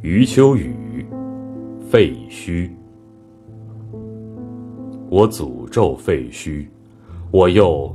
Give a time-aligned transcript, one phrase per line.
[0.00, 1.04] 余秋雨，
[1.90, 2.70] 废墟。
[5.10, 6.68] 我诅咒废墟，
[7.32, 7.92] 我又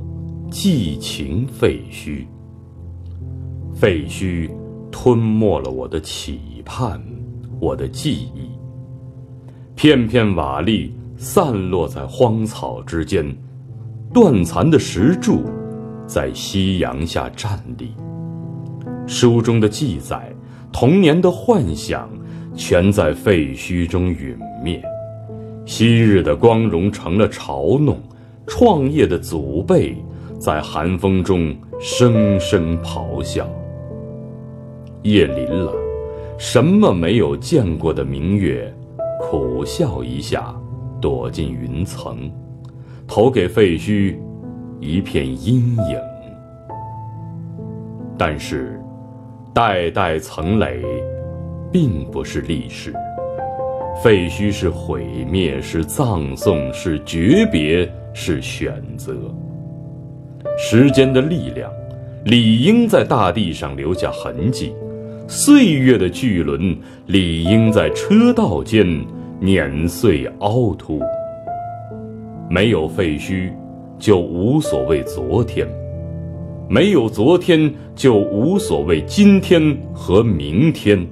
[0.50, 2.26] 寄情废墟。
[3.74, 4.50] 废墟
[4.90, 7.00] 吞没了我的期盼，
[7.58, 8.50] 我的记忆。
[9.74, 13.24] 片片瓦砾散落在荒草之间，
[14.12, 15.42] 断残的石柱
[16.06, 17.94] 在夕阳下站立。
[19.06, 20.33] 书中的记载，
[20.74, 22.10] 童年的幻想，
[22.56, 24.82] 全在废墟中陨灭。
[25.64, 27.96] 昔日的光荣成了嘲弄，
[28.44, 29.96] 创业的祖辈
[30.36, 33.48] 在寒风中声声咆哮。
[35.04, 35.72] 夜临了，
[36.38, 38.74] 什么没有见过的明月，
[39.20, 40.52] 苦笑一下，
[41.00, 42.28] 躲进云层，
[43.06, 44.16] 投给废墟
[44.80, 46.00] 一片阴影。
[48.18, 48.80] 但是。
[49.54, 50.82] 代代层垒，
[51.70, 52.92] 并不是历史。
[54.02, 59.14] 废墟是毁灭，是葬送，是诀别，是选择。
[60.58, 61.70] 时间的力量，
[62.24, 64.72] 理应在大地上留下痕迹；
[65.28, 68.84] 岁月的巨轮，理应在车道间
[69.38, 71.00] 碾碎凹凸。
[72.50, 73.52] 没有废墟，
[74.00, 75.64] 就无所谓昨天。
[76.68, 81.06] 没有昨天，就无所谓今天和明天。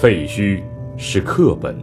[0.00, 0.60] 废墟
[0.96, 1.76] 是课本，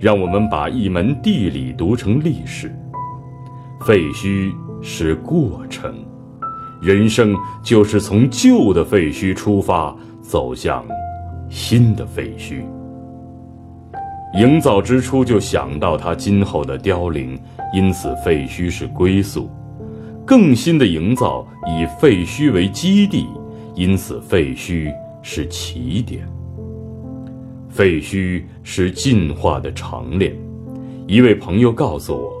[0.00, 2.74] 让我们把一门地理读成历史。
[3.86, 5.94] 废墟是过程，
[6.80, 10.84] 人生就是从旧的废墟出发，走向
[11.50, 12.62] 新的废墟。
[14.34, 17.38] 营造之初就想到它今后的凋零，
[17.74, 19.50] 因此废墟是归宿。
[20.26, 23.28] 更新的营造以废墟为基地，
[23.76, 26.28] 因此废墟是起点。
[27.68, 30.36] 废墟是进化的长链。
[31.06, 32.32] 一位朋友告诉我，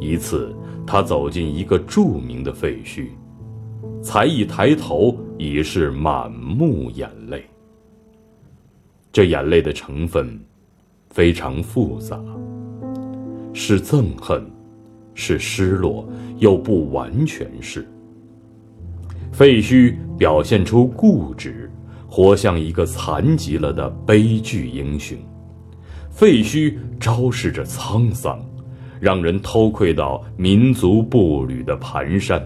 [0.00, 0.56] 一次
[0.86, 3.08] 他走进一个著名的废墟，
[4.02, 7.44] 才一抬头已是满目眼泪。
[9.12, 10.40] 这眼泪的成分
[11.10, 12.18] 非常复杂，
[13.52, 14.42] 是憎恨。
[15.14, 16.06] 是失落，
[16.38, 17.86] 又不完全是。
[19.32, 21.70] 废墟表现出固执，
[22.08, 25.18] 活像一个残疾了的悲剧英雄；
[26.10, 28.40] 废墟昭示着沧桑，
[29.00, 32.40] 让人偷窥到民族步履的蹒跚。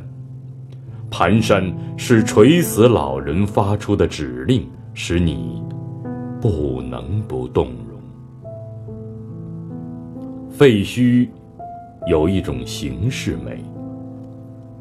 [1.10, 5.62] 蹒跚是垂死老人发出的指令，使你
[6.40, 8.00] 不能不动容。
[10.50, 11.28] 废墟。
[12.06, 13.62] 有一种形式美，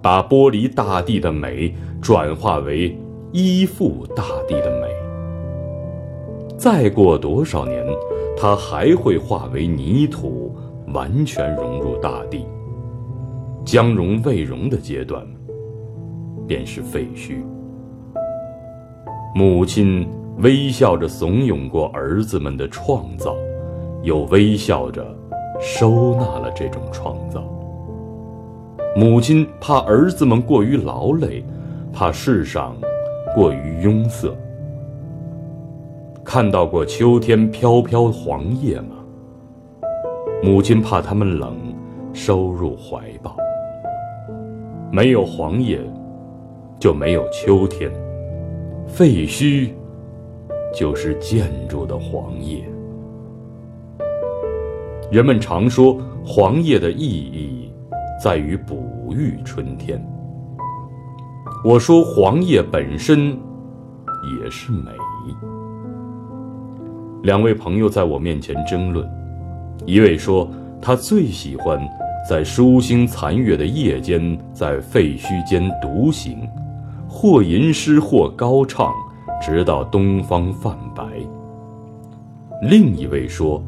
[0.02, 2.98] 把剥离大地的美转化为
[3.32, 4.88] 依附大地的美。
[6.58, 7.86] 再过多少年，
[8.38, 10.56] 它还会化为泥土，
[10.94, 12.46] 完全融入大地。
[13.66, 15.28] 将融未融的阶段，
[16.48, 17.44] 便是废墟。
[19.36, 20.08] 母亲
[20.38, 23.36] 微笑着怂恿过儿子们的创造，
[24.04, 25.06] 又微笑着。
[25.60, 27.44] 收纳了这种创造。
[28.96, 31.44] 母亲怕儿子们过于劳累，
[31.94, 32.76] 怕世上
[33.36, 34.36] 过于庸塞。
[36.24, 38.96] 看到过秋天飘飘黄叶吗？
[40.44, 41.56] 母亲怕他们冷，
[42.14, 43.36] 收入怀抱。
[44.92, 45.80] 没有黄叶，
[46.80, 47.92] 就没有秋天。
[48.88, 49.72] 废墟，
[50.74, 52.64] 就是建筑的黄叶。
[55.10, 57.72] 人们常说，黄叶的意义
[58.22, 60.06] 在于哺育春天。
[61.64, 64.92] 我说，黄叶本身也是美。
[67.24, 69.10] 两位朋友在我面前争论，
[69.86, 70.50] 一位说
[70.82, 71.80] 他最喜欢
[72.30, 76.46] 在疏星残月的夜间，在废墟间独行，
[77.08, 78.94] 或吟诗，或高唱，
[79.42, 81.06] 直到东方泛白。
[82.62, 83.64] 另一位说。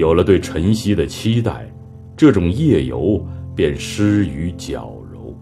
[0.00, 1.70] 有了对晨曦的期待，
[2.16, 3.22] 这种夜游
[3.54, 5.36] 便失于矫揉。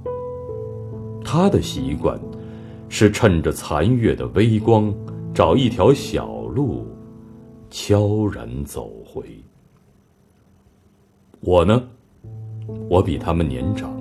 [1.24, 2.20] 他的习惯
[2.88, 4.92] 是趁着残月的微光，
[5.32, 6.84] 找一条小路，
[7.70, 9.22] 悄然走回。
[11.38, 11.80] 我呢，
[12.90, 13.96] 我比他们年长，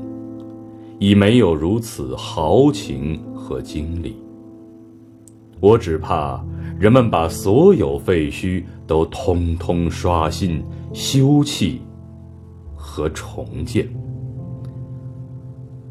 [0.98, 4.15] 已没有如此豪情和精力。
[5.59, 6.44] 我只怕。
[6.80, 10.63] 人们把所有废墟都通通刷新、
[10.94, 11.80] 修葺
[12.75, 13.88] 和重建。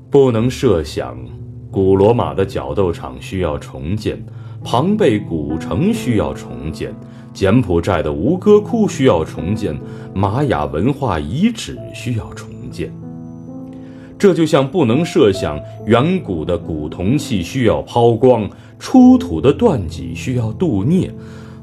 [0.09, 1.19] 不能设想，
[1.73, 4.25] 古罗马的角斗场需要重建，
[4.63, 6.95] 庞贝古城需要重建，
[7.33, 9.77] 柬埔寨的吴哥窟需要重建，
[10.15, 12.93] 玛雅文化遗址需要重建。
[14.19, 18.49] 这就像不能设想远古的古铜器需要抛光，
[18.79, 21.13] 出土的断脊需要镀镍，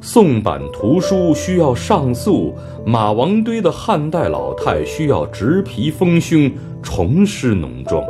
[0.01, 2.53] 宋版图书需要上诉，
[2.85, 6.51] 马王堆的汉代老太需要植皮丰胸，
[6.81, 8.03] 重施浓妆。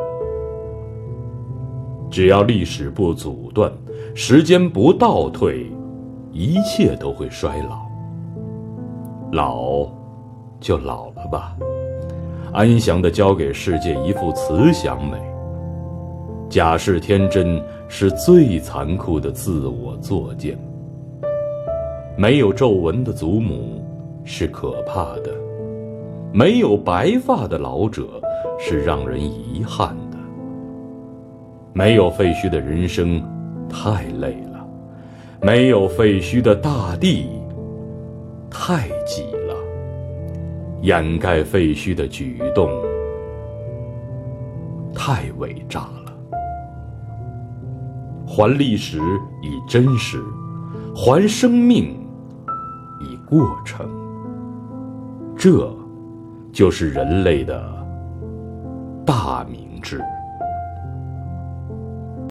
[2.12, 3.72] 只要历史不阻断，
[4.14, 5.66] 时间不倒退，
[6.32, 7.80] 一切都会衰老。
[9.32, 9.88] 老，
[10.60, 11.56] 就老了吧。
[12.54, 15.18] 安详地交给世界一副慈祥美。
[16.50, 20.56] 假释天真是最残酷的自我作践。
[22.16, 23.84] 没有皱纹的祖母
[24.24, 25.32] 是可怕的，
[26.32, 28.22] 没有白发的老者
[28.60, 30.18] 是让人遗憾的。
[31.74, 33.20] 没有废墟的人生
[33.68, 34.64] 太累了，
[35.42, 37.26] 没有废墟的大地
[38.52, 39.26] 太挤。
[40.84, 42.70] 掩盖废墟的举动
[44.94, 46.14] 太伪诈了，
[48.28, 49.00] 还历史
[49.42, 50.22] 以真实，
[50.94, 52.06] 还生命
[53.00, 53.90] 以过程，
[55.38, 55.74] 这
[56.52, 57.64] 就是人类的
[59.06, 60.02] 大明智。